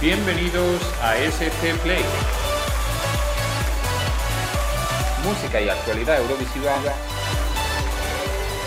Bienvenidos 0.00 0.80
a 1.02 1.16
SC 1.16 1.76
Play. 1.82 2.04
Música 5.24 5.60
y 5.60 5.68
actualidad 5.68 6.20
eurovisiva 6.20 6.76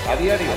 a 0.09 0.15
diario. 0.17 0.47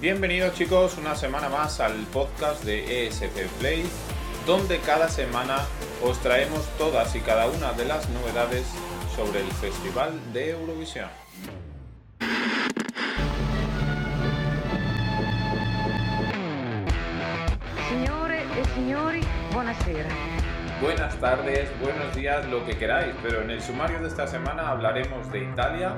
Bienvenidos 0.00 0.54
chicos 0.54 0.98
una 0.98 1.14
semana 1.14 1.48
más 1.48 1.78
al 1.78 1.94
podcast 2.06 2.64
de 2.64 3.06
ESP 3.06 3.46
Play, 3.60 3.88
donde 4.44 4.80
cada 4.80 5.08
semana 5.08 5.58
os 6.02 6.18
traemos 6.18 6.66
todas 6.78 7.14
y 7.14 7.20
cada 7.20 7.46
una 7.46 7.74
de 7.74 7.84
las 7.84 8.08
novedades 8.08 8.66
sobre 9.14 9.42
el 9.42 9.52
Festival 9.52 10.18
de 10.32 10.50
Eurovisión. 10.50 11.10
Buenas 20.80 21.14
tardes, 21.16 21.70
buenos 21.82 22.16
días, 22.16 22.48
lo 22.48 22.64
que 22.64 22.78
queráis, 22.78 23.14
pero 23.22 23.42
en 23.42 23.50
el 23.50 23.60
sumario 23.60 24.00
de 24.00 24.08
esta 24.08 24.26
semana 24.26 24.70
hablaremos 24.70 25.30
de 25.30 25.44
Italia, 25.44 25.92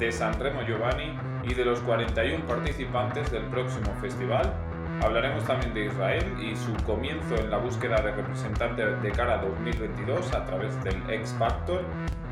de 0.00 0.10
San 0.10 0.40
Remo 0.40 0.62
Giovanni 0.62 1.16
y 1.44 1.54
de 1.54 1.64
los 1.64 1.78
41 1.82 2.44
participantes 2.44 3.30
del 3.30 3.44
próximo 3.44 3.94
festival. 4.00 4.52
Hablaremos 5.00 5.44
también 5.44 5.72
de 5.74 5.86
Israel 5.86 6.24
y 6.40 6.56
su 6.56 6.74
comienzo 6.84 7.36
en 7.36 7.50
la 7.50 7.58
búsqueda 7.58 8.02
de 8.02 8.10
representantes 8.10 9.00
de 9.00 9.12
cara 9.12 9.34
a 9.34 9.38
2022 9.44 10.34
a 10.34 10.44
través 10.44 10.82
del 10.82 10.96
X 11.08 11.36
Factor. 11.38 11.82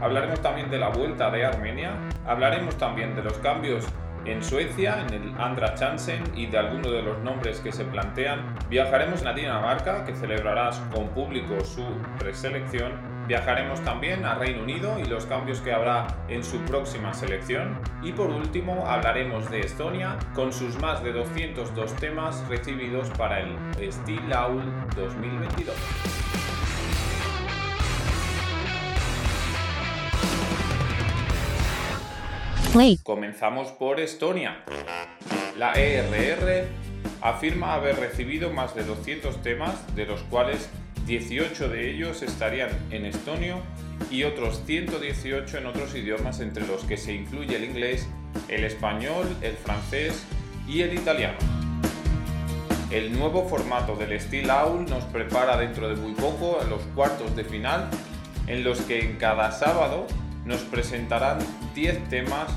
Hablaremos 0.01 0.41
también 0.41 0.69
de 0.69 0.79
la 0.79 0.89
vuelta 0.89 1.31
de 1.31 1.45
Armenia. 1.45 1.93
Hablaremos 2.27 2.77
también 2.77 3.15
de 3.15 3.23
los 3.23 3.39
cambios 3.39 3.87
en 4.25 4.43
Suecia, 4.43 5.05
en 5.07 5.15
el 5.15 5.35
Andra 5.39 5.75
Chansen 5.75 6.23
y 6.35 6.47
de 6.47 6.59
algunos 6.59 6.93
de 6.93 7.03
los 7.03 7.19
nombres 7.19 7.61
que 7.61 7.73
se 7.73 7.85
plantean. 7.85 8.55
Viajaremos 8.69 9.25
a 9.25 9.33
Dinamarca, 9.33 10.05
que 10.05 10.15
celebrará 10.15 10.71
con 10.95 11.09
público 11.09 11.65
su 11.65 11.85
preselección. 12.19 12.93
Viajaremos 13.27 13.81
también 13.83 14.25
a 14.25 14.35
Reino 14.35 14.63
Unido 14.63 14.99
y 14.99 15.05
los 15.05 15.27
cambios 15.27 15.61
que 15.61 15.73
habrá 15.73 16.07
en 16.29 16.43
su 16.43 16.59
próxima 16.63 17.15
selección. 17.15 17.79
Y 18.03 18.13
por 18.13 18.31
último 18.31 18.87
hablaremos 18.87 19.51
de 19.51 19.61
Estonia 19.61 20.19
con 20.35 20.53
sus 20.53 20.79
más 20.81 21.03
de 21.03 21.13
202 21.13 21.95
temas 21.97 22.47
recibidos 22.49 23.09
para 23.11 23.41
el 23.41 23.93
Steel 23.93 24.33
Aul 24.33 24.63
2022. 24.97 26.42
Comenzamos 33.03 33.71
por 33.73 34.01
Estonia. 34.01 34.65
La 35.59 35.75
ERR 35.75 36.67
afirma 37.21 37.75
haber 37.75 37.97
recibido 37.97 38.51
más 38.51 38.75
de 38.75 38.83
200 38.83 39.43
temas, 39.43 39.95
de 39.95 40.07
los 40.07 40.23
cuales 40.23 40.71
18 41.05 41.69
de 41.69 41.91
ellos 41.91 42.23
estarían 42.23 42.71
en 42.91 43.05
estonio 43.05 43.61
y 44.11 44.25
otros 44.25 44.63
118 44.65 45.59
en 45.59 45.67
otros 45.67 45.95
idiomas, 45.95 46.41
entre 46.41 46.67
los 46.67 46.85
que 46.85 46.97
se 46.97 47.13
incluye 47.13 47.57
el 47.57 47.65
inglés, 47.65 48.09
el 48.49 48.65
español, 48.65 49.27
el 49.43 49.53
francés 49.53 50.25
y 50.67 50.81
el 50.81 50.95
italiano. 50.95 51.37
El 52.91 53.13
nuevo 53.13 53.47
formato 53.51 53.97
del 53.97 54.19
Steel 54.19 54.51
Owl 54.51 54.87
nos 54.87 55.05
prepara 55.05 55.59
dentro 55.59 55.91
de 55.91 55.97
muy 55.97 56.13
poco 56.13 56.59
a 56.59 56.65
los 56.65 56.81
cuartos 56.95 57.37
de 57.37 57.45
final, 57.45 57.91
en 58.47 58.65
los 58.65 58.81
que 58.81 59.01
en 59.05 59.19
cada 59.19 59.53
sábado 59.53 60.07
nos 60.47 60.61
presentarán 60.63 61.39
10 61.75 62.09
temas 62.09 62.49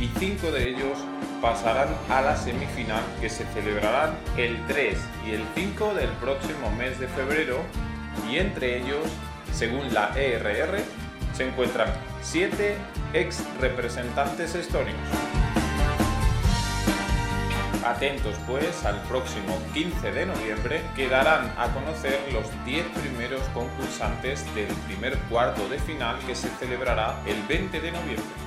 y 0.00 0.08
5 0.18 0.50
de 0.50 0.70
ellos 0.70 0.98
pasarán 1.40 1.88
a 2.08 2.20
la 2.20 2.36
semifinal 2.36 3.02
que 3.20 3.28
se 3.28 3.44
celebrarán 3.46 4.16
el 4.36 4.64
3 4.66 4.98
y 5.26 5.30
el 5.32 5.44
5 5.54 5.94
del 5.94 6.08
próximo 6.10 6.70
mes 6.72 6.98
de 6.98 7.08
febrero 7.08 7.58
y 8.30 8.38
entre 8.38 8.78
ellos, 8.78 9.06
según 9.52 9.92
la 9.92 10.10
ERR, 10.16 10.82
se 11.34 11.48
encuentran 11.48 11.88
7 12.22 12.76
ex 13.12 13.44
representantes 13.60 14.54
estonios. 14.54 14.96
Atentos 17.84 18.34
pues 18.46 18.84
al 18.86 18.98
próximo 19.02 19.58
15 19.74 20.12
de 20.12 20.26
noviembre 20.26 20.80
que 20.96 21.08
darán 21.08 21.52
a 21.58 21.68
conocer 21.74 22.18
los 22.32 22.46
10 22.64 22.86
primeros 23.00 23.42
concursantes 23.52 24.42
del 24.54 24.68
primer 24.86 25.18
cuarto 25.28 25.68
de 25.68 25.78
final 25.78 26.18
que 26.26 26.34
se 26.34 26.48
celebrará 26.48 27.20
el 27.26 27.42
20 27.42 27.80
de 27.80 27.92
noviembre. 27.92 28.43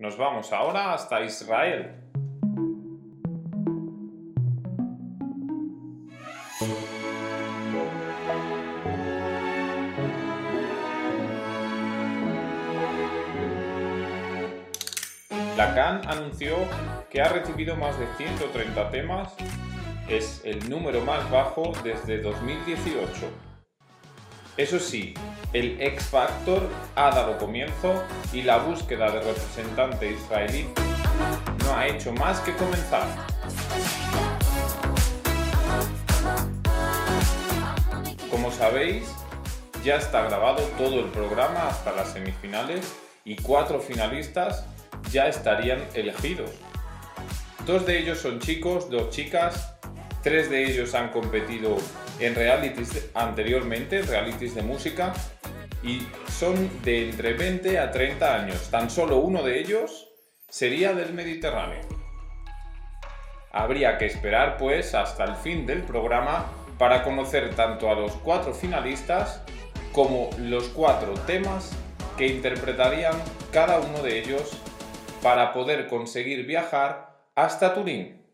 Nos 0.00 0.18
vamos 0.18 0.52
ahora 0.52 0.92
hasta 0.92 1.20
Israel. 1.20 1.94
La 15.56 15.74
CAN 15.76 16.00
anunció 16.08 16.56
que 17.08 17.22
ha 17.22 17.28
recibido 17.28 17.76
más 17.76 17.96
de 18.00 18.06
130 18.16 18.90
temas, 18.90 19.32
es 20.08 20.42
el 20.44 20.68
número 20.68 21.02
más 21.02 21.30
bajo 21.30 21.72
desde 21.84 22.20
2018. 22.20 23.45
Eso 24.56 24.78
sí, 24.78 25.12
el 25.52 25.78
X 25.82 26.04
Factor 26.04 26.66
ha 26.94 27.10
dado 27.10 27.36
comienzo 27.36 28.02
y 28.32 28.40
la 28.40 28.56
búsqueda 28.56 29.10
de 29.10 29.20
representante 29.20 30.10
israelí 30.10 30.66
no 31.62 31.76
ha 31.76 31.86
hecho 31.86 32.10
más 32.14 32.40
que 32.40 32.54
comenzar. 32.54 33.06
Como 38.30 38.50
sabéis, 38.50 39.04
ya 39.84 39.96
está 39.96 40.22
grabado 40.22 40.62
todo 40.78 41.00
el 41.00 41.10
programa 41.10 41.68
hasta 41.68 41.92
las 41.92 42.14
semifinales 42.14 42.96
y 43.26 43.36
cuatro 43.36 43.78
finalistas 43.78 44.64
ya 45.12 45.28
estarían 45.28 45.86
elegidos. 45.92 46.50
Dos 47.66 47.84
de 47.84 47.98
ellos 47.98 48.20
son 48.20 48.40
chicos, 48.40 48.88
dos 48.88 49.10
chicas, 49.10 49.74
tres 50.22 50.48
de 50.48 50.64
ellos 50.64 50.94
han 50.94 51.10
competido 51.10 51.76
en 52.20 52.34
realities 52.34 53.10
anteriormente, 53.14 54.02
realities 54.02 54.54
de 54.54 54.62
música, 54.62 55.12
y 55.82 56.06
son 56.28 56.82
de 56.82 57.10
entre 57.10 57.34
20 57.34 57.78
a 57.78 57.90
30 57.90 58.34
años. 58.34 58.70
Tan 58.70 58.90
solo 58.90 59.18
uno 59.18 59.42
de 59.42 59.60
ellos 59.60 60.08
sería 60.48 60.92
del 60.92 61.12
Mediterráneo. 61.12 61.80
Habría 63.52 63.96
que 63.98 64.06
esperar 64.06 64.56
pues 64.58 64.94
hasta 64.94 65.24
el 65.24 65.36
fin 65.36 65.66
del 65.66 65.82
programa 65.82 66.46
para 66.78 67.02
conocer 67.02 67.54
tanto 67.54 67.90
a 67.90 67.94
los 67.94 68.12
cuatro 68.12 68.52
finalistas 68.52 69.42
como 69.92 70.30
los 70.38 70.68
cuatro 70.68 71.14
temas 71.26 71.72
que 72.18 72.26
interpretarían 72.26 73.14
cada 73.50 73.80
uno 73.80 74.02
de 74.02 74.18
ellos 74.18 74.52
para 75.22 75.52
poder 75.52 75.86
conseguir 75.86 76.46
viajar 76.46 77.16
hasta 77.34 77.74
Turín. 77.74 78.25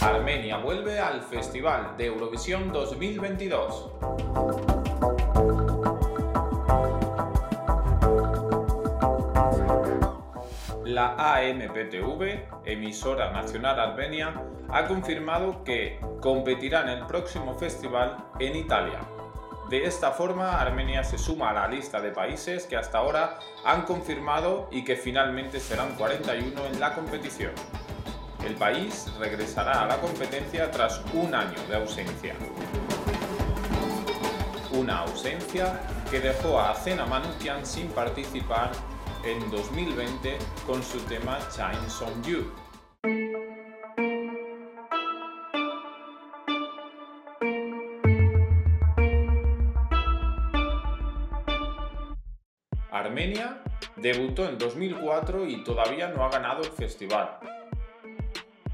Armenia 0.00 0.58
vuelve 0.58 0.98
al 0.98 1.22
Festival 1.22 1.96
de 1.96 2.06
Eurovisión 2.06 2.72
2022. 2.72 4.07
La 10.98 11.14
ANPTV, 11.36 12.64
emisora 12.64 13.30
nacional 13.30 13.78
armenia, 13.78 14.34
ha 14.68 14.84
confirmado 14.88 15.62
que 15.62 16.00
competirá 16.20 16.82
en 16.82 16.88
el 16.88 17.06
próximo 17.06 17.54
festival 17.54 18.16
en 18.40 18.56
Italia. 18.56 18.98
De 19.70 19.84
esta 19.84 20.10
forma, 20.10 20.60
Armenia 20.60 21.04
se 21.04 21.16
suma 21.16 21.50
a 21.50 21.52
la 21.52 21.68
lista 21.68 22.00
de 22.00 22.10
países 22.10 22.66
que 22.66 22.76
hasta 22.76 22.98
ahora 22.98 23.38
han 23.64 23.82
confirmado 23.82 24.66
y 24.72 24.82
que 24.82 24.96
finalmente 24.96 25.60
serán 25.60 25.94
41 25.94 26.66
en 26.66 26.80
la 26.80 26.92
competición. 26.92 27.52
El 28.44 28.56
país 28.56 29.06
regresará 29.20 29.84
a 29.84 29.86
la 29.86 29.98
competencia 29.98 30.68
tras 30.72 31.00
un 31.14 31.32
año 31.32 31.62
de 31.68 31.76
ausencia. 31.76 32.34
Una 34.72 35.02
ausencia 35.02 35.78
que 36.10 36.18
dejó 36.18 36.58
a 36.58 36.72
Athena 36.72 37.06
Manoukian 37.06 37.64
sin 37.64 37.86
participar 37.90 38.72
en 39.28 39.50
2020 39.50 40.38
con 40.66 40.82
su 40.82 40.98
tema 41.00 41.38
Shines 41.54 42.00
on 42.00 42.22
You. 42.24 42.50
Armenia 52.90 53.62
debutó 53.96 54.48
en 54.48 54.56
2004 54.56 55.46
y 55.46 55.62
todavía 55.62 56.08
no 56.08 56.24
ha 56.24 56.30
ganado 56.30 56.62
el 56.62 56.70
festival. 56.70 57.38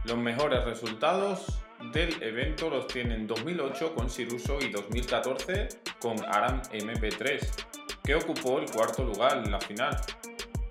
Los 0.05 0.19
mejores 0.19 0.65
resultados 0.65 1.65
del 1.93 2.23
evento 2.23 2.71
los 2.71 2.87
tiene 2.87 3.17
en 3.17 3.27
2008 3.27 3.95
con 3.95 4.09
Siruso 4.09 4.59
y 4.61 4.71
2014 4.71 5.69
con 5.99 6.25
Aram 6.25 6.63
MP3, 6.71 7.41
que 8.05 8.15
ocupó 8.15 8.61
el 8.61 8.71
cuarto 8.71 9.03
lugar 9.03 9.39
en 9.39 9.51
la 9.51 9.61
final. 9.61 9.97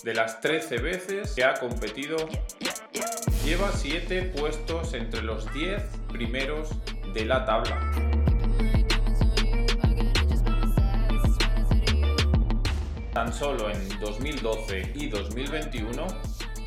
De 0.04 0.14
las 0.14 0.42
13 0.42 0.80
veces 0.80 1.32
que 1.32 1.46
ha 1.46 1.54
competido, 1.54 2.18
lleva 3.46 3.72
7 3.72 4.34
puestos 4.36 4.94
entre 4.94 5.22
los 5.22 5.52
10 5.54 5.82
primeros 6.12 6.70
de 7.14 7.26
la 7.26 7.46
tabla. 7.46 7.80
Tan 13.14 13.34
solo 13.34 13.70
en 13.70 14.00
2012 14.00 14.92
y 14.96 15.08
2021 15.08 16.08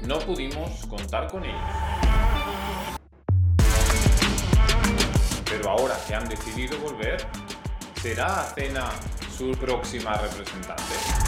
no 0.07 0.19
pudimos 0.21 0.87
contar 0.87 1.31
con 1.31 1.45
ellos. 1.45 1.61
pero 5.51 5.71
ahora 5.71 5.97
que 6.07 6.15
han 6.15 6.29
decidido 6.29 6.79
volver, 6.79 7.27
¿será 8.01 8.43
Athena 8.43 8.91
su 9.37 9.53
próxima 9.53 10.13
representante? 10.15 11.26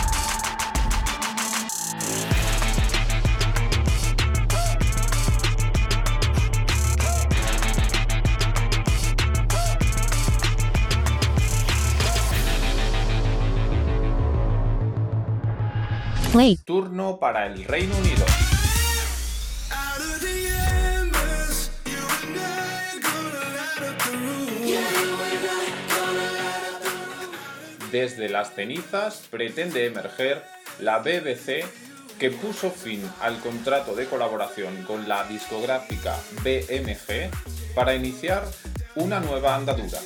Turno 16.64 17.18
para 17.18 17.46
el 17.46 17.64
Reino 17.64 17.96
Unido. 17.96 18.24
Desde 27.90 28.28
las 28.28 28.54
cenizas 28.54 29.26
pretende 29.28 29.86
emerger 29.86 30.44
la 30.78 31.00
BBC 31.00 31.64
que 32.20 32.30
puso 32.30 32.70
fin 32.70 33.02
al 33.20 33.40
contrato 33.40 33.96
de 33.96 34.06
colaboración 34.06 34.84
con 34.84 35.08
la 35.08 35.24
discográfica 35.24 36.16
BMG 36.44 37.32
para 37.74 37.96
iniciar 37.96 38.44
una 38.94 39.18
nueva 39.18 39.56
andadura. 39.56 39.98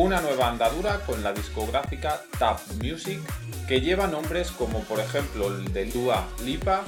Una 0.00 0.18
nueva 0.22 0.48
andadura 0.48 1.00
con 1.04 1.22
la 1.22 1.30
discográfica 1.34 2.22
Tap 2.38 2.58
Music 2.82 3.20
que 3.68 3.82
lleva 3.82 4.06
nombres 4.06 4.50
como 4.50 4.80
por 4.84 4.98
ejemplo 4.98 5.48
el 5.48 5.74
de 5.74 5.84
Dua 5.84 6.26
Lipa, 6.42 6.84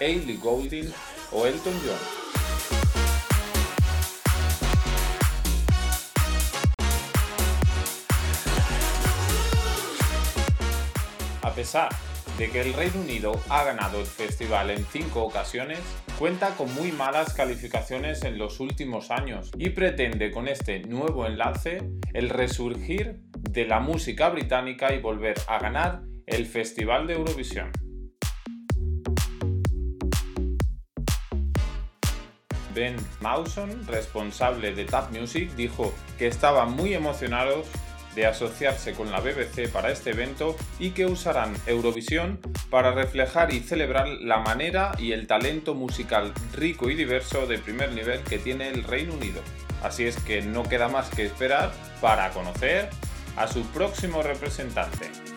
Ailey 0.00 0.38
Golding 0.38 0.90
o 1.32 1.46
Elton 1.46 1.74
John. 1.84 1.98
A 11.42 11.52
pesar 11.52 11.90
de 12.40 12.48
que 12.48 12.62
el 12.62 12.72
Reino 12.72 13.02
Unido 13.02 13.38
ha 13.50 13.64
ganado 13.64 14.00
el 14.00 14.06
festival 14.06 14.70
en 14.70 14.82
cinco 14.86 15.24
ocasiones, 15.24 15.78
cuenta 16.18 16.56
con 16.56 16.74
muy 16.74 16.90
malas 16.90 17.34
calificaciones 17.34 18.24
en 18.24 18.38
los 18.38 18.60
últimos 18.60 19.10
años 19.10 19.50
y 19.58 19.68
pretende 19.68 20.30
con 20.30 20.48
este 20.48 20.80
nuevo 20.80 21.26
enlace 21.26 21.82
el 22.14 22.30
resurgir 22.30 23.20
de 23.38 23.66
la 23.66 23.80
música 23.80 24.30
británica 24.30 24.94
y 24.94 25.02
volver 25.02 25.34
a 25.48 25.58
ganar 25.58 26.00
el 26.24 26.46
Festival 26.46 27.06
de 27.06 27.12
Eurovisión. 27.12 27.72
Ben 32.74 32.96
Mawson, 33.20 33.86
responsable 33.86 34.74
de 34.74 34.86
Tap 34.86 35.12
Music, 35.12 35.50
dijo 35.56 35.92
que 36.16 36.28
estaban 36.28 36.72
muy 36.72 36.94
emocionados 36.94 37.66
de 38.14 38.26
asociarse 38.26 38.92
con 38.92 39.10
la 39.10 39.20
BBC 39.20 39.68
para 39.70 39.90
este 39.90 40.10
evento 40.10 40.56
y 40.78 40.90
que 40.90 41.06
usarán 41.06 41.54
Eurovisión 41.66 42.38
para 42.70 42.92
reflejar 42.92 43.52
y 43.52 43.60
celebrar 43.60 44.08
la 44.08 44.38
manera 44.38 44.92
y 44.98 45.12
el 45.12 45.26
talento 45.26 45.74
musical 45.74 46.32
rico 46.54 46.90
y 46.90 46.94
diverso 46.94 47.46
de 47.46 47.58
primer 47.58 47.92
nivel 47.92 48.22
que 48.22 48.38
tiene 48.38 48.68
el 48.68 48.84
Reino 48.84 49.14
Unido. 49.14 49.40
Así 49.82 50.04
es 50.04 50.16
que 50.16 50.42
no 50.42 50.64
queda 50.64 50.88
más 50.88 51.08
que 51.10 51.24
esperar 51.24 51.72
para 52.00 52.30
conocer 52.30 52.90
a 53.36 53.46
su 53.46 53.62
próximo 53.66 54.22
representante. 54.22 55.29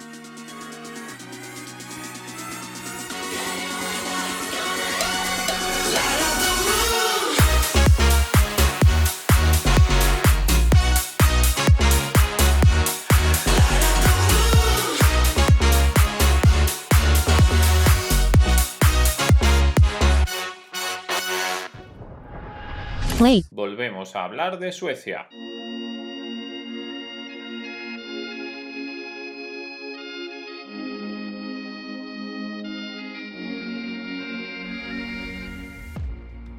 Volvemos 23.66 24.14
a 24.18 24.26
hablar 24.26 24.60
de 24.60 24.74
Suecia. 24.74 25.30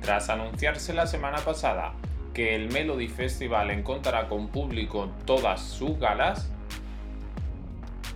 Tras 0.00 0.30
anunciarse 0.30 0.94
la 0.94 1.06
semana 1.06 1.37
pasada 1.40 1.92
que 2.32 2.54
el 2.54 2.73
Melody 2.73 3.08
Festival 3.08 3.70
encontrará 3.70 4.26
con 4.26 4.49
público 4.49 5.11
todas 5.26 5.61
sus 5.61 5.99
galas, 5.99 6.50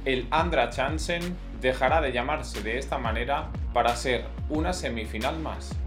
el 0.06 0.26
Andra 0.30 0.70
Chansen 0.70 1.36
dejará 1.60 2.00
de 2.00 2.12
llamarse 2.12 2.62
de 2.62 2.78
esta 2.78 2.96
manera 2.96 3.50
para 3.74 3.94
ser 3.96 4.24
una 4.48 4.72
semifinal 4.72 5.38
más. 5.40 5.78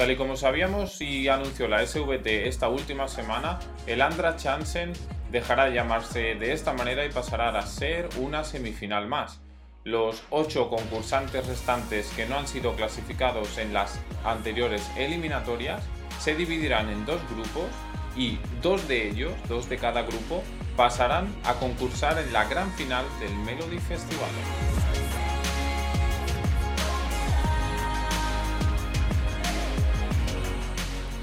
Tal 0.00 0.12
y 0.12 0.16
como 0.16 0.34
sabíamos 0.34 0.98
y 1.02 1.28
anunció 1.28 1.68
la 1.68 1.86
SVT 1.86 2.48
esta 2.48 2.70
última 2.70 3.06
semana, 3.06 3.58
el 3.86 4.00
Andra 4.00 4.34
Chansen 4.34 4.94
dejará 5.30 5.66
de 5.66 5.74
llamarse 5.74 6.36
de 6.36 6.54
esta 6.54 6.72
manera 6.72 7.04
y 7.04 7.10
pasará 7.10 7.50
a 7.50 7.66
ser 7.66 8.08
una 8.18 8.42
semifinal 8.42 9.08
más. 9.08 9.42
Los 9.84 10.22
ocho 10.30 10.70
concursantes 10.70 11.46
restantes 11.46 12.08
que 12.16 12.24
no 12.24 12.38
han 12.38 12.48
sido 12.48 12.74
clasificados 12.76 13.58
en 13.58 13.74
las 13.74 14.00
anteriores 14.24 14.90
eliminatorias 14.96 15.82
se 16.18 16.34
dividirán 16.34 16.88
en 16.88 17.04
dos 17.04 17.20
grupos 17.34 17.68
y 18.16 18.38
dos 18.62 18.88
de 18.88 19.06
ellos, 19.06 19.34
dos 19.50 19.68
de 19.68 19.76
cada 19.76 20.00
grupo, 20.00 20.42
pasarán 20.78 21.28
a 21.44 21.52
concursar 21.56 22.18
en 22.18 22.32
la 22.32 22.46
gran 22.46 22.72
final 22.72 23.04
del 23.20 23.34
Melody 23.34 23.78
Festival. 23.78 24.30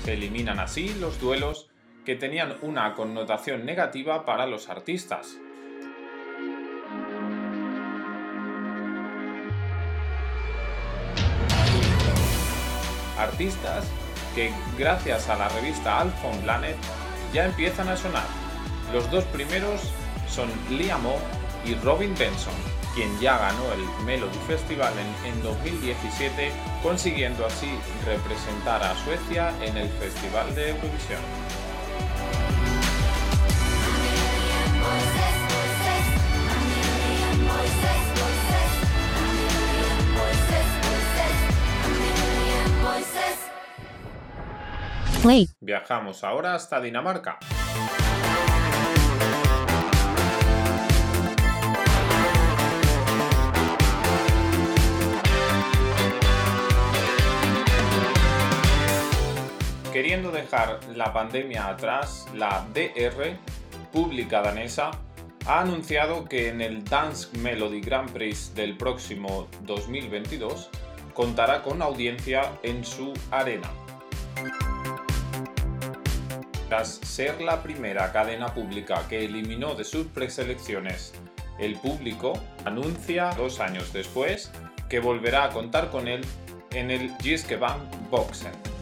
Eliminan 0.07 0.59
así 0.59 0.93
los 0.99 1.19
duelos 1.19 1.69
que 2.05 2.15
tenían 2.15 2.55
una 2.61 2.93
connotación 2.93 3.65
negativa 3.65 4.25
para 4.25 4.47
los 4.47 4.69
artistas. 4.69 5.37
Artistas 13.17 13.91
que 14.35 14.51
gracias 14.77 15.27
a 15.29 15.35
la 15.35 15.49
revista 15.49 15.99
Alphon 15.99 16.39
Planet 16.41 16.77
ya 17.33 17.45
empiezan 17.45 17.89
a 17.89 17.97
sonar. 17.97 18.27
Los 18.93 19.09
dos 19.11 19.25
primeros 19.25 19.91
son 20.29 20.49
Liam 20.69 21.05
O 21.05 21.19
y 21.65 21.73
Robin 21.75 22.13
Benson, 22.17 22.53
quien 22.97 23.19
ya 23.19 23.37
ganó 23.37 23.73
el 23.73 24.05
Melody 24.05 24.39
Festival 24.47 24.91
en, 24.97 25.31
en 25.31 25.43
2017, 25.43 26.51
consiguiendo 26.81 27.45
así 27.45 27.69
representar 28.03 28.81
a 28.81 28.95
Suecia 29.03 29.53
en 29.61 29.77
el 29.77 29.87
Festival 29.87 30.55
de 30.55 30.71
Eurovisión. 30.71 31.21
Viajamos 45.59 46.23
ahora 46.23 46.55
hasta 46.55 46.81
Dinamarca. 46.81 47.37
Queriendo 59.97 60.29
dejar 60.29 60.79
la 60.95 61.11
pandemia 61.11 61.69
atrás, 61.69 62.27
la 62.35 62.67
DR, 62.71 63.35
pública 63.91 64.43
danesa, 64.43 64.91
ha 65.47 65.61
anunciado 65.61 66.25
que 66.25 66.49
en 66.49 66.61
el 66.61 66.83
Dance 66.83 67.35
Melody 67.39 67.81
Grand 67.81 68.11
Prix 68.11 68.53
del 68.53 68.77
próximo 68.77 69.47
2022 69.63 70.69
contará 71.15 71.63
con 71.63 71.81
audiencia 71.81 72.43
en 72.61 72.85
su 72.85 73.11
arena. 73.31 73.71
Tras 76.69 76.99
ser 77.01 77.41
la 77.41 77.63
primera 77.63 78.11
cadena 78.11 78.53
pública 78.53 79.03
que 79.09 79.25
eliminó 79.25 79.73
de 79.73 79.83
sus 79.83 80.05
preselecciones 80.05 81.15
el 81.57 81.73
público, 81.73 82.33
anuncia 82.65 83.31
dos 83.35 83.59
años 83.59 83.91
después 83.93 84.51
que 84.89 84.99
volverá 84.99 85.45
a 85.45 85.49
contar 85.49 85.89
con 85.89 86.07
él 86.07 86.23
en 86.69 86.91
el 86.91 87.09
Bank 87.59 87.81
Boxen. 88.11 88.76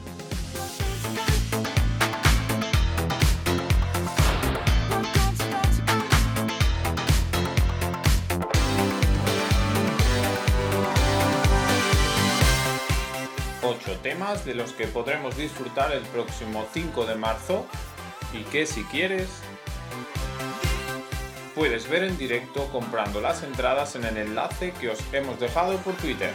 Temas 14.15 14.45
de 14.45 14.55
los 14.55 14.71
que 14.71 14.87
podremos 14.87 15.35
disfrutar 15.35 15.91
el 15.91 16.01
próximo 16.03 16.65
5 16.71 17.05
de 17.05 17.15
marzo 17.15 17.65
y 18.31 18.43
que 18.43 18.65
si 18.65 18.85
quieres 18.85 19.27
puedes 21.53 21.89
ver 21.89 22.05
en 22.05 22.17
directo 22.17 22.69
comprando 22.71 23.19
las 23.19 23.43
entradas 23.43 23.95
en 23.97 24.05
el 24.05 24.15
enlace 24.15 24.71
que 24.79 24.89
os 24.89 24.99
hemos 25.11 25.37
dejado 25.37 25.77
por 25.79 25.95
Twitter. 25.95 26.31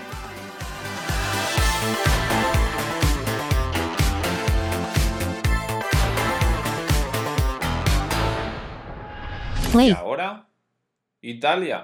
Y 9.73 9.91
ahora, 9.93 10.49
Italia. 11.23 11.81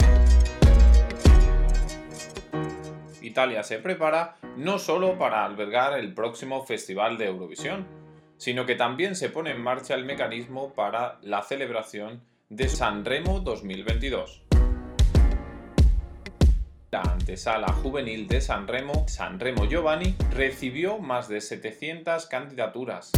Italia 3.27 3.63
se 3.63 3.79
prepara 3.79 4.37
no 4.57 4.79
solo 4.79 5.19
para 5.19 5.45
albergar 5.45 5.99
el 5.99 6.15
próximo 6.15 6.65
Festival 6.65 7.19
de 7.19 7.27
Eurovisión, 7.27 7.87
sino 8.37 8.67
que 8.67 8.75
también 8.75 9.17
se 9.17 9.29
pone 9.29 9.51
en 9.51 9.61
marcha 9.61 9.95
el 9.95 10.05
mecanismo 10.05 10.73
para 10.75 11.19
la 11.23 11.43
celebración 11.43 12.23
de 12.49 12.69
Sanremo 12.69 13.41
2022. 13.41 14.43
La 16.93 17.03
antesala 17.03 17.73
juvenil 17.73 18.29
de 18.29 18.41
Sanremo, 18.41 19.07
Sanremo 19.09 19.67
Giovanni, 19.67 20.15
recibió 20.31 20.99
más 20.99 21.29
de 21.29 21.41
700 21.41 22.27
candidaturas. 22.27 23.11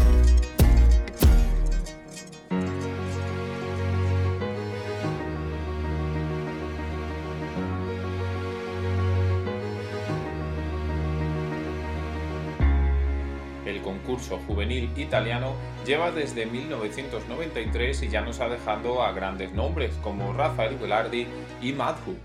Juvenil 14.46 14.90
italiano 14.96 15.54
lleva 15.86 16.10
desde 16.10 16.46
1993 16.46 18.02
y 18.02 18.08
ya 18.08 18.20
nos 18.20 18.40
ha 18.40 18.48
dejado 18.48 19.02
a 19.02 19.12
grandes 19.12 19.52
nombres 19.52 19.94
como 20.02 20.32
Rafael 20.32 20.76
Velardi 20.76 21.26
y 21.62 21.72
Madhu. 21.72 22.16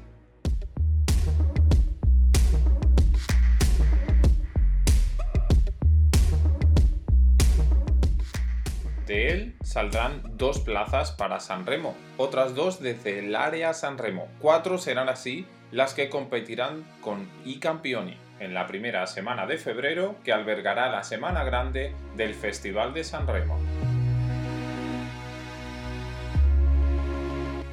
De 9.08 9.30
él 9.30 9.56
saldrán 9.62 10.22
dos 10.38 10.60
plazas 10.60 11.12
para 11.12 11.40
Sanremo, 11.40 11.94
otras 12.18 12.56
dos 12.56 12.82
desde 12.82 13.20
el 13.20 13.36
área 13.36 13.74
Sanremo. 13.74 14.28
Cuatro 14.40 14.78
serán 14.78 15.10
así 15.10 15.46
las 15.72 15.94
que 15.94 16.10
competirán 16.10 16.86
con 17.02 17.28
i 17.46 17.60
Campioni 17.60 18.18
en 18.44 18.54
la 18.54 18.68
primera 18.68 19.08
semana 19.08 19.46
de 19.46 19.58
febrero 19.58 20.16
que 20.24 20.34
albergará 20.34 20.90
la 20.90 21.04
Semana 21.04 21.44
Grande 21.44 21.96
del 22.16 22.34
Festival 22.34 22.94
de 22.94 23.04
San 23.04 23.26
Remo. 23.26 23.58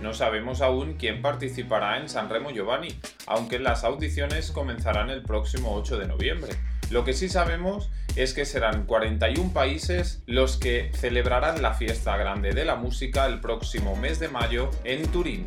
No 0.01 0.15
sabemos 0.15 0.63
aún 0.63 0.95
quién 0.95 1.21
participará 1.21 1.99
en 1.99 2.09
San 2.09 2.31
Remo 2.31 2.51
Giovanni, 2.51 2.99
aunque 3.27 3.59
las 3.59 3.85
audiciones 3.85 4.51
comenzarán 4.51 5.11
el 5.11 5.23
próximo 5.23 5.75
8 5.75 5.99
de 5.99 6.07
noviembre. 6.07 6.53
Lo 6.91 7.05
que 7.05 7.13
sí 7.13 7.29
sabemos 7.29 7.91
es 8.17 8.33
que 8.33 8.45
serán 8.45 8.87
41 8.87 9.53
países 9.53 10.23
los 10.27 10.57
que 10.57 10.91
celebrarán 10.95 11.63
la 11.63 11.75
fiesta 11.75 12.17
grande 12.17 12.53
de 12.53 12.65
la 12.65 12.77
música 12.77 13.27
el 13.27 13.41
próximo 13.41 13.95
mes 13.95 14.19
de 14.19 14.29
mayo 14.29 14.71
en 14.85 15.07
Turín. 15.13 15.47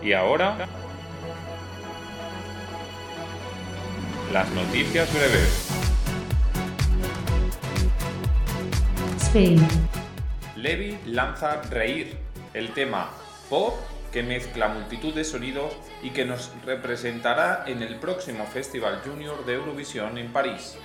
Y 0.00 0.12
ahora, 0.12 0.68
las 4.32 4.48
noticias 4.52 5.12
breves. 5.12 5.68
Spain. 9.18 9.58
Levi 10.54 10.98
lanza 11.06 11.62
Reír, 11.62 12.16
el 12.54 12.72
tema 12.74 13.10
pop 13.48 13.74
que 14.12 14.22
mezcla 14.22 14.68
multitud 14.68 15.12
de 15.12 15.24
sonidos 15.24 15.72
y 16.00 16.10
que 16.10 16.24
nos 16.24 16.52
representará 16.64 17.64
en 17.66 17.82
el 17.82 17.96
próximo 17.96 18.46
Festival 18.46 19.00
Junior 19.04 19.44
de 19.46 19.54
Eurovisión 19.54 20.16
en 20.16 20.32
París. 20.32 20.76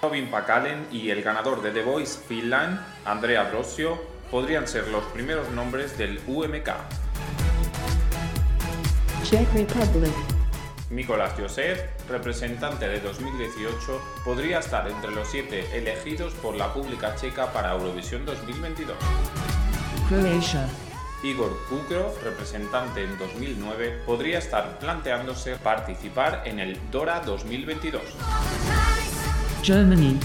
Robin 0.00 0.30
Pakalen 0.30 0.86
y 0.92 1.10
el 1.10 1.22
ganador 1.22 1.60
de 1.60 1.72
The 1.72 1.82
Voice 1.82 2.20
Finland, 2.26 2.80
Andrea 3.04 3.44
Brosio, 3.44 4.00
podrían 4.30 4.68
ser 4.68 4.86
los 4.88 5.04
primeros 5.06 5.50
nombres 5.50 5.98
del 5.98 6.20
UMK. 6.26 6.70
Czech 9.24 9.52
Republic. 9.54 10.12
Nicolás 10.90 11.34
Joseph, 11.36 11.80
representante 12.08 12.88
de 12.88 13.00
2018, 13.00 14.00
podría 14.24 14.60
estar 14.60 14.88
entre 14.88 15.10
los 15.10 15.28
siete 15.28 15.66
elegidos 15.76 16.32
por 16.34 16.54
la 16.54 16.72
pública 16.72 17.14
checa 17.16 17.52
para 17.52 17.72
Eurovisión 17.72 18.24
2022. 18.24 18.96
Croacia. 20.08 20.66
Igor 21.22 21.50
Kukrov, 21.68 22.16
representante 22.22 23.02
en 23.02 23.18
2009, 23.18 24.02
podría 24.06 24.38
estar 24.38 24.78
planteándose 24.78 25.56
participar 25.56 26.42
en 26.46 26.60
el 26.60 26.78
Dora 26.90 27.20
2022. 27.20 28.02
Germany. 29.62 30.18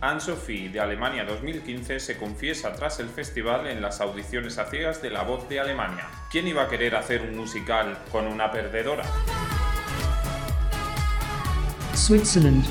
Anne-Sophie 0.00 0.68
de 0.68 0.80
Alemania 0.80 1.24
2015 1.24 2.00
se 2.00 2.16
confiesa 2.16 2.72
tras 2.72 2.98
el 2.98 3.08
festival 3.08 3.66
en 3.66 3.80
las 3.80 4.00
audiciones 4.00 4.58
a 4.58 4.64
ciegas 4.64 5.00
de 5.00 5.10
La 5.10 5.22
Voz 5.22 5.48
de 5.48 5.60
Alemania. 5.60 6.06
¿Quién 6.30 6.48
iba 6.48 6.62
a 6.62 6.68
querer 6.68 6.96
hacer 6.96 7.22
un 7.22 7.36
musical 7.36 7.98
con 8.10 8.26
una 8.26 8.50
perdedora? 8.50 9.04
Switzerland. 11.94 12.64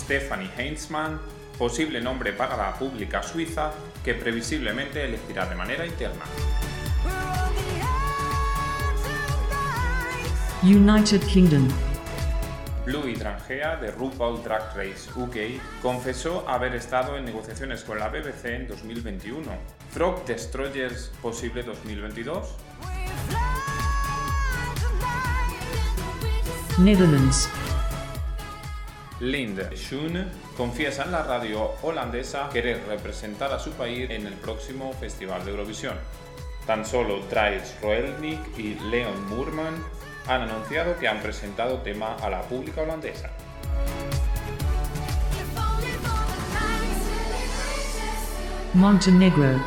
Stephanie 0.00 0.50
Heinzmann, 0.56 1.20
posible 1.58 2.00
nombre 2.00 2.32
para 2.32 2.56
la 2.56 2.72
pública 2.74 3.22
suiza 3.22 3.72
que 4.02 4.14
previsiblemente 4.14 5.04
elegirá 5.04 5.46
de 5.46 5.54
manera 5.54 5.84
interna. 5.84 6.24
United 10.62 11.20
Kingdom. 11.26 11.68
Louis 12.84 13.16
Drangea, 13.16 13.76
de 13.76 13.92
RuPaul 13.92 14.42
Drag 14.42 14.76
Race 14.76 15.08
UK, 15.14 15.60
confesó 15.80 16.48
haber 16.48 16.74
estado 16.74 17.16
en 17.16 17.24
negociaciones 17.24 17.84
con 17.84 18.00
la 18.00 18.08
BBC 18.08 18.46
en 18.46 18.66
2021. 18.66 19.46
Frog 19.90 20.24
Destroyers 20.24 21.12
posible 21.22 21.62
2022. 21.62 22.56
Netherlands. 26.78 27.48
Linde 29.20 29.76
Schoen 29.76 30.28
confiesa 30.56 31.04
en 31.04 31.12
la 31.12 31.22
radio 31.22 31.74
holandesa 31.82 32.48
querer 32.48 32.84
representar 32.88 33.52
a 33.52 33.60
su 33.60 33.70
país 33.72 34.10
en 34.10 34.26
el 34.26 34.34
próximo 34.34 34.92
Festival 34.94 35.44
de 35.44 35.52
Eurovisión. 35.52 35.94
Tan 36.66 36.84
solo 36.84 37.20
Dries 37.30 37.80
Roelnik 37.80 38.58
y 38.58 38.74
Leon 38.90 39.28
Murman 39.28 39.74
han 40.26 40.42
anunciado 40.42 40.96
que 40.98 41.08
han 41.08 41.20
presentado 41.20 41.78
tema 41.78 42.16
a 42.16 42.30
la 42.30 42.42
pública 42.42 42.82
holandesa. 42.82 43.30
Montenegro. 48.74 49.60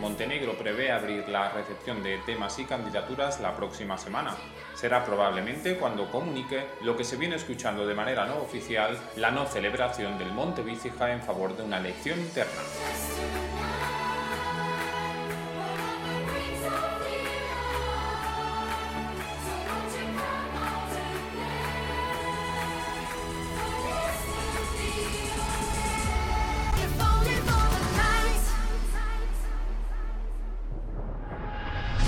Montenegro 0.00 0.54
prevé 0.54 0.90
abrir 0.90 1.28
la 1.28 1.52
recepción 1.52 2.02
de 2.02 2.18
temas 2.26 2.58
y 2.58 2.64
candidaturas 2.64 3.40
la 3.40 3.54
próxima 3.54 3.98
semana. 3.98 4.34
Será 4.74 5.04
probablemente 5.04 5.76
cuando 5.76 6.10
comunique 6.10 6.64
lo 6.80 6.96
que 6.96 7.04
se 7.04 7.16
viene 7.16 7.36
escuchando 7.36 7.86
de 7.86 7.94
manera 7.94 8.26
no 8.26 8.38
oficial, 8.38 8.98
la 9.16 9.30
no 9.30 9.46
celebración 9.46 10.18
del 10.18 10.32
Monte 10.32 10.62
Vícija 10.62 11.12
en 11.12 11.22
favor 11.22 11.56
de 11.56 11.62
una 11.62 11.78
elección 11.78 12.18
interna. 12.18 12.62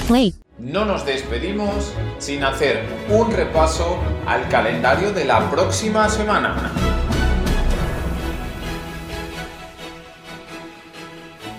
Play. 0.06 0.34
No 0.58 0.84
nos 0.84 1.06
despedimos 1.06 1.92
sin 2.18 2.44
hacer 2.44 2.84
un 3.08 3.32
repaso 3.32 3.99
al 4.26 4.49
calendario 4.49 5.12
de 5.12 5.25
la 5.25 5.50
próxima 5.50 6.08
semana. 6.11 6.70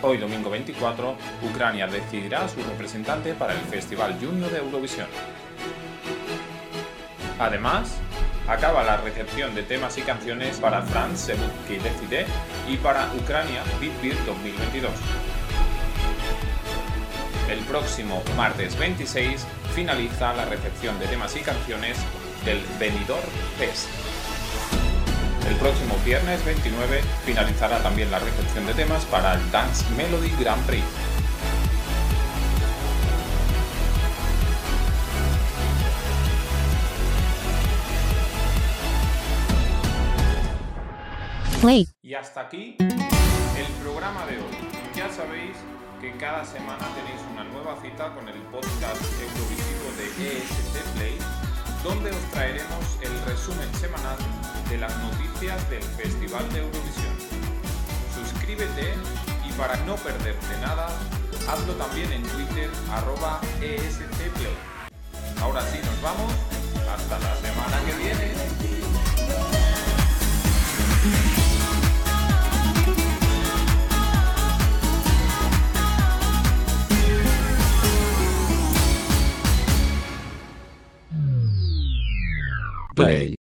Hoy 0.03 0.17
domingo 0.17 0.51
24, 0.51 1.15
Ucrania 1.49 1.87
decidirá 1.87 2.45
a 2.45 2.49
su 2.49 2.61
representante 2.61 3.33
para 3.33 3.53
el 3.53 3.61
Festival 3.61 4.17
Junior 4.21 4.51
de 4.51 4.59
Eurovisión. 4.59 5.07
Además, 7.39 7.97
acaba 8.47 8.83
la 8.83 8.97
recepción 8.97 9.55
de 9.55 9.63
temas 9.63 9.97
y 9.97 10.03
canciones 10.03 10.59
para 10.59 10.83
France 10.83 11.33
qui 11.67 11.77
Decide 11.77 12.27
y 12.69 12.77
para 12.77 13.11
Ucrania 13.15 13.63
Beat 13.81 13.99
Beat 14.03 14.17
2022. 14.25 14.91
El 17.49 17.59
próximo 17.59 18.23
martes 18.35 18.75
26 18.79 19.45
finaliza 19.75 20.33
la 20.33 20.45
recepción 20.45 20.97
de 20.99 21.05
temas 21.05 21.35
y 21.35 21.41
canciones 21.41 21.95
del 22.43 22.59
Benidorm 22.79 23.29
Fest. 23.59 23.87
El 25.47 25.55
próximo 25.57 25.95
viernes 26.03 26.43
29 26.43 27.01
finalizará 27.23 27.77
también 27.83 28.09
la 28.09 28.17
recepción 28.17 28.65
de 28.65 28.73
temas 28.73 29.05
para 29.05 29.35
el 29.35 29.51
Dance 29.51 29.85
Melody 29.95 30.31
Grand 30.39 30.65
Prix. 30.65 30.83
Play. 41.61 41.87
Y 42.01 42.15
hasta 42.15 42.41
aquí 42.41 42.75
el 42.79 43.71
programa 43.83 44.25
de 44.25 44.37
hoy. 44.37 44.69
Ya 44.95 45.09
sabéis 45.11 45.55
que 46.01 46.11
cada 46.17 46.43
semana 46.45 46.87
tenéis 46.95 47.21
una 47.31 47.43
nueva 47.43 47.79
cita 47.81 48.13
con 48.13 48.27
el 48.27 48.41
podcast 48.51 49.01
Eurovisivo 49.21 49.87
de 49.97 50.37
ESC 50.37 50.83
Play, 50.95 51.17
donde 51.83 52.11
os 52.11 52.31
traeremos 52.31 52.97
el 53.01 53.11
resumen 53.25 53.73
semanal 53.75 54.17
de 54.69 54.77
las 54.77 54.95
noticias 54.97 55.69
del 55.69 55.83
Festival 55.83 56.47
de 56.51 56.59
Eurovisión. 56.59 57.15
Suscríbete 58.13 58.93
y 59.47 59.51
para 59.53 59.77
no 59.85 59.95
perderte 59.95 60.57
nada, 60.61 60.87
hazlo 61.47 61.73
también 61.73 62.11
en 62.11 62.23
Twitter 62.23 62.69
arroba 62.91 63.39
ESC 63.61 64.31
Play. 64.35 64.55
Ahora 65.41 65.61
sí 65.61 65.79
nos 65.83 66.01
vamos, 66.01 66.33
hasta 66.89 67.19
la 67.19 67.35
semana 67.35 67.79
que 67.85 67.93
viene. 68.03 68.64
Play. 82.95 83.33